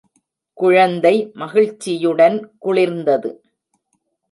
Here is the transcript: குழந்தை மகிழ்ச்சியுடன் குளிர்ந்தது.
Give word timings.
குழந்தை 0.57 1.11
மகிழ்ச்சியுடன் 1.33 2.37
குளிர்ந்தது. 2.59 3.31